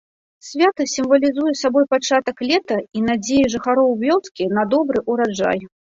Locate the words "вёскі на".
4.05-4.65